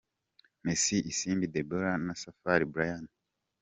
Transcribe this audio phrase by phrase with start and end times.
[0.63, 3.05] Miss Isimbi Deborah na Safari Bryan.